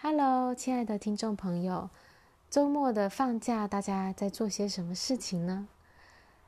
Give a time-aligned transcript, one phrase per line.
[0.00, 1.90] Hello，亲爱的听众朋友，
[2.48, 5.66] 周末的放假，大家在做些什么事情呢？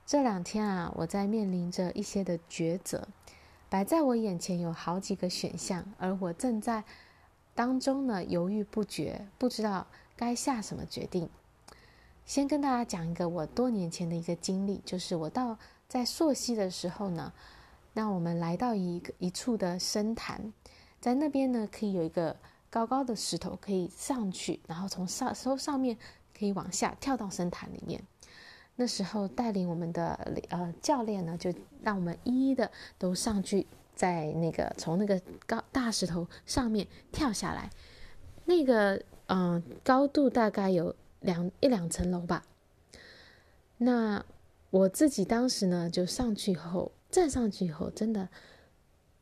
[0.06, 3.08] 这两天啊，我在面临着一些的抉择，
[3.68, 6.84] 摆在我眼前有好几个选项，而我正在
[7.52, 11.28] 当中呢犹豫不决，不知道该下什么决定。
[12.24, 15.58] 先跟大家讲一个我多年前的一个经历，就是我到
[15.88, 17.32] 在溯溪的时候呢，
[17.94, 20.52] 那我们来到一个一处的深潭，
[21.00, 22.36] 在那边呢可以有一个。
[22.70, 25.98] 高高的石头可以上去，然后从上从上面
[26.38, 28.02] 可以往下跳到深潭里面。
[28.76, 30.14] 那时候带领我们的
[30.48, 37.68] 呃教练呢，就让我们一一的都上去，在那个从那个高大石头上面跳下来。
[38.46, 42.42] 那个嗯、高度大概有两一两层楼吧。
[43.78, 44.24] 那
[44.70, 48.28] 我自己当时呢就上去以后站上去以后，真的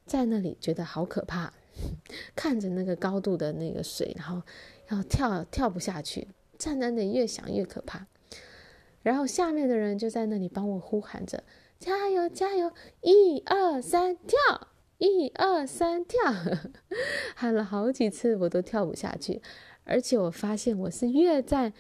[0.07, 1.53] 在那里觉得好可怕。
[2.37, 4.43] 看着那个高度的那个水，然后
[4.91, 6.29] 要跳跳不下去，
[6.59, 8.07] 站在那里越想越可怕。
[9.03, 11.45] 然后下面的人就在那里帮我呼喊着
[11.79, 12.73] ：“加油，加油！
[13.01, 14.69] 一二三，跳！
[14.99, 16.19] 一二三，跳！”
[17.35, 19.41] 喊了好几次，我都跳不下去。
[19.85, 21.73] 而且我发现我是越站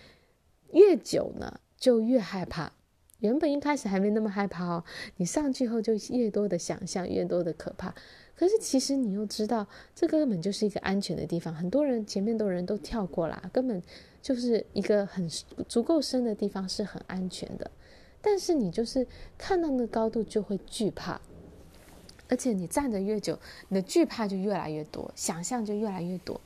[0.72, 2.72] 越久呢，就越害怕。
[3.20, 4.84] 原本一开始还没那么害怕哦，
[5.16, 7.92] 你上去后就越多的想象，越多的可怕。
[8.36, 11.52] 可是其实你又知道，这根本就是一个安全的地方。
[11.52, 13.82] 很多人前面的人都跳过啦，根本
[14.22, 15.28] 就是一个很
[15.68, 17.68] 足够深的地方，是很安全的。
[18.20, 21.20] 但是你就是看到那高度就会惧怕，
[22.28, 23.36] 而且你站得越久，
[23.68, 26.40] 你的惧怕就越来越多，想象就越来越多。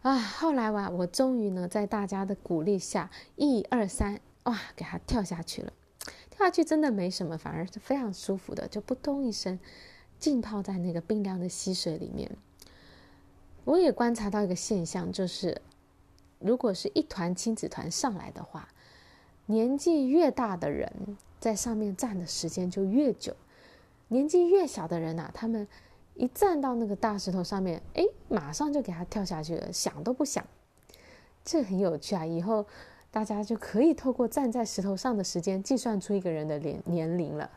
[0.00, 5.72] 啊，后来哇，我终于呢，在大家的鼓励下，一二三，哇，给他跳下去了。
[6.30, 9.58] 跳下去真的没什么，反而是非常舒服的，就扑通一声。
[10.18, 12.30] 浸泡在那个冰凉的溪水里面，
[13.64, 15.60] 我也观察到一个现象，就是
[16.38, 18.68] 如果是一团亲子团上来的话，
[19.46, 23.34] 年纪越大的人在上面站的时间就越久，
[24.06, 25.66] 年纪越小的人呐、啊，他们
[26.14, 30.46] 一站到那个大石头上面，哎，马上就给他跳下去了，想都不想。
[31.44, 32.24] 这很有趣啊！
[32.24, 32.64] 以后
[33.12, 37.48] 大家就可以透过站在石头上的时间，计算出一个人的年年龄了。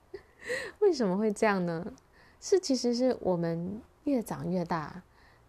[0.80, 1.92] 为什么会这样呢？
[2.40, 5.02] 是其实是我们越长越大，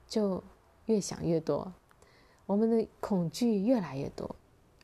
[0.07, 0.43] 就
[0.85, 1.71] 越想越多，
[2.45, 4.35] 我们的恐惧越来越多。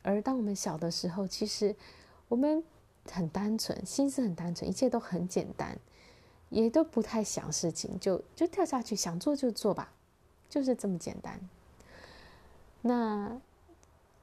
[0.01, 1.75] 而当我们小的时候，其实
[2.29, 2.63] 我们
[3.09, 5.77] 很单纯，心思很单纯，一切都很简单，
[6.49, 9.91] 也都不太想事情，就就跳下去，想做就做吧，
[10.49, 11.39] 就是这么简单。
[12.81, 13.41] 那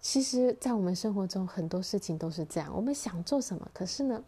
[0.00, 4.22] 其实，在我们生活中很多事情都是这样，我们想做什么，可是呢，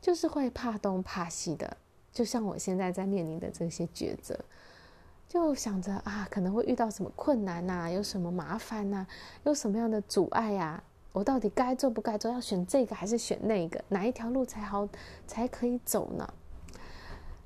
[0.00, 1.76] 就是会怕东怕西的，
[2.10, 4.38] 就像我现在在面临的这些抉择，
[5.28, 9.06] 就想着啊，可能会遇到什么困难呐，有什么麻烦呐，
[9.44, 10.82] 有什么样的阻碍呀？
[11.12, 12.30] 我到底该做不该做？
[12.32, 13.84] 要选这个还是选那个？
[13.88, 14.88] 哪一条路才好
[15.26, 16.32] 才可以走呢？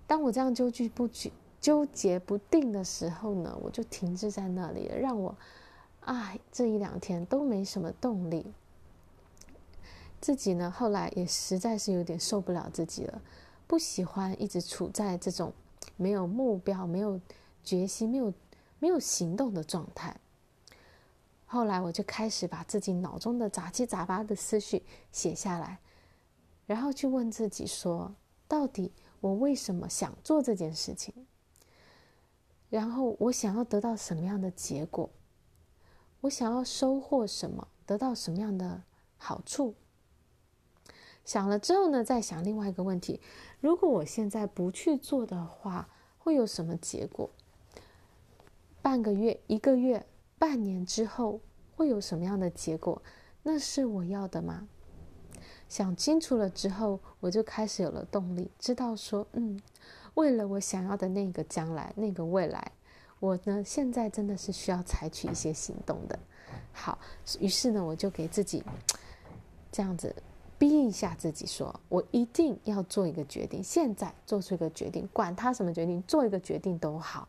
[0.06, 1.30] 当我这样纠结不决、
[1.60, 5.34] 纠结不定的时候呢，我就停滞在那里了，让我
[6.08, 8.52] 啊这一两天都没什么动力。
[10.20, 13.22] 自己呢，后来也实在是有点受不了自己了，
[13.66, 15.52] 不喜欢一直处在这种
[15.96, 17.20] 没有目标、没有
[17.62, 18.32] 决心、没有
[18.78, 20.16] 没有行动的状态。
[21.44, 24.82] 后来我就开始把自己脑中的杂七杂八的思绪
[25.12, 25.78] 写下来，
[26.66, 28.14] 然后去问自己说：
[28.48, 31.14] 到底我为什么想做这件事情？
[32.70, 35.08] 然后我想要得到什么样的结果？
[36.22, 37.68] 我想要收获什么？
[37.86, 38.82] 得到什么样的
[39.16, 39.74] 好处？
[41.24, 43.20] 想了之后呢，再想另外一个问题：
[43.60, 47.30] 如果我现在不去做的话，会有什么结果？
[48.80, 50.06] 半个月、一个月、
[50.38, 51.40] 半年之后
[51.76, 53.02] 会有什么样的结果？
[53.42, 54.68] 那是我要的吗？
[55.68, 59.60] 想清楚了之后，我就开始有了动力，知道说，嗯，
[60.14, 62.72] 为了我想要的那个将来、那个未来，
[63.20, 66.18] 我呢现在真的是需要采取一些行动的。
[66.72, 66.98] 好，
[67.40, 68.62] 于是呢，我就给自己
[69.70, 70.14] 这样子。
[70.58, 77.28] 逼一下自己说，我一定要做一个决定，现在做出一个决定，管他什么决定，做一个决定都好。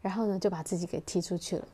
[0.00, 1.68] 然后呢，就把自己给踢出去了。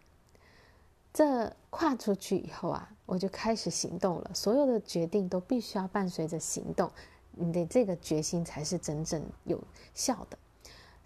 [1.14, 4.32] 这跨出去以后啊，我就开始行动了。
[4.34, 6.90] 所有的决定都必须要伴随着行动，
[7.30, 9.62] 你的这个决心才是真正有
[9.94, 10.36] 效的。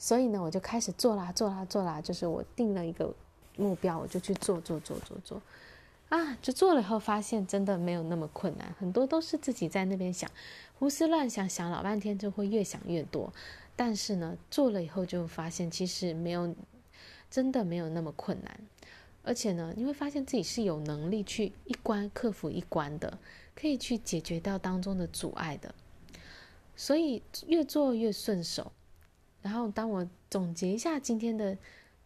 [0.03, 3.15] 所以呢，我就开始做啦，做啦，做啦，就是我定了一个
[3.57, 5.41] 目标，我就去做，做，做，做，做。
[6.09, 10.29] 啊，就做了以后发现真的没有那么困难，很多都是自己在那边想，
[10.77, 13.33] 胡思乱想，想老半天就会越想越多。
[13.77, 16.53] 但是呢，做了以后就发现其实没有
[17.31, 18.61] 真的没有那么困难。
[19.23, 23.17] 而且呢，你会发现自己是有能力去一关克服一关的，
[23.55, 25.73] 可以去解决掉当中的阻碍的。
[26.75, 28.73] 所以越做越顺手。
[29.43, 31.59] 然后当我总结一下今天的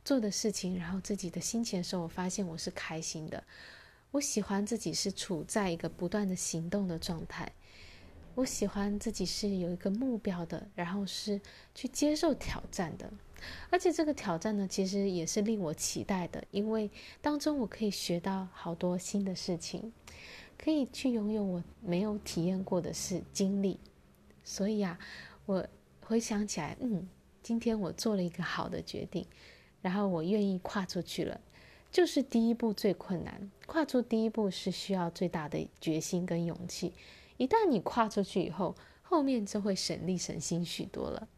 [0.05, 3.45] 做的事情，然后自己的心情的时候，我发现我是开心的。
[4.13, 7.53] 我喜欢自己是处在一个不断的行动的状态。
[8.35, 11.41] 我喜欢自己是有一个目标的，然后是
[11.75, 13.11] 去接受挑战的。
[13.71, 16.91] 而且这个挑战呢，其实也是令我期待的，因为
[17.21, 19.93] 当中我可以学到好多新的事情，
[20.59, 23.79] 可以去拥有我没有体验过的事经历。
[24.45, 24.99] 所以啊，
[25.45, 25.67] 我
[26.01, 27.09] 回想起来，嗯，
[27.47, 29.25] 今天我做了一个好的决定，
[29.81, 31.41] 然后我愿意跨出去了。
[31.93, 36.93] 就是第一步最困难，跨出第一步是需要最大的决心跟勇气。
[37.37, 41.29] 一旦你跨出去以后，后面就会省力省心许多了。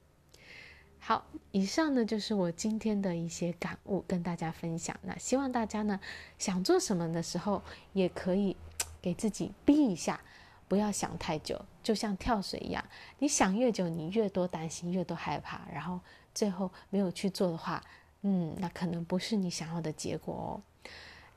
[0.99, 4.99] 好，以上呢就是我今天的一些感悟，跟大家分享。
[5.03, 6.01] 那希望大家呢
[6.39, 7.63] 想做什么的时候，
[7.93, 8.57] 也可以
[9.03, 10.23] 给自己逼一下，
[10.69, 12.85] 不要想太久，就像跳水一样，
[13.19, 15.99] 你想越久，你越多担心，越多害怕，然后
[16.35, 17.83] 最后没有去做的话，
[18.21, 20.61] 嗯，那可能不是你想要的结果哦。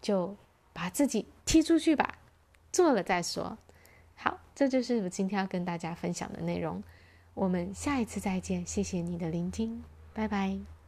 [0.01, 0.35] 就
[0.73, 2.17] 把自己踢出去吧，
[2.69, 3.57] 做了再说。
[4.15, 6.83] 好，这就是我今天要跟大家分享的内容。
[7.33, 9.81] 我们下一次再见，谢谢你的聆听，
[10.13, 10.80] 拜拜。